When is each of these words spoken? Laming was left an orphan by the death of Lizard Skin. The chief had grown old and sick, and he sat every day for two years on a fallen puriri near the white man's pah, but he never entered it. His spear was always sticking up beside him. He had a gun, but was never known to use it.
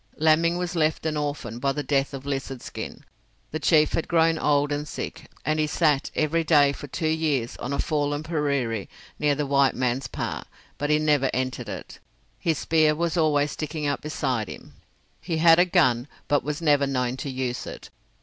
Laming 0.17 0.57
was 0.57 0.75
left 0.75 1.05
an 1.05 1.15
orphan 1.15 1.59
by 1.59 1.73
the 1.73 1.83
death 1.83 2.11
of 2.15 2.25
Lizard 2.25 2.63
Skin. 2.63 3.05
The 3.51 3.59
chief 3.59 3.93
had 3.93 4.07
grown 4.07 4.39
old 4.39 4.71
and 4.71 4.87
sick, 4.87 5.27
and 5.45 5.59
he 5.59 5.67
sat 5.67 6.09
every 6.15 6.43
day 6.43 6.71
for 6.71 6.87
two 6.87 7.07
years 7.07 7.55
on 7.57 7.71
a 7.71 7.77
fallen 7.77 8.23
puriri 8.23 8.87
near 9.19 9.35
the 9.35 9.45
white 9.45 9.75
man's 9.75 10.07
pah, 10.07 10.41
but 10.79 10.89
he 10.89 10.97
never 10.97 11.29
entered 11.35 11.69
it. 11.69 11.99
His 12.39 12.57
spear 12.57 12.95
was 12.95 13.15
always 13.15 13.51
sticking 13.51 13.85
up 13.85 14.01
beside 14.01 14.47
him. 14.47 14.73
He 15.21 15.37
had 15.37 15.59
a 15.59 15.65
gun, 15.65 16.07
but 16.27 16.43
was 16.43 16.63
never 16.63 16.87
known 16.87 17.15
to 17.17 17.29
use 17.29 17.67
it. 17.67 17.91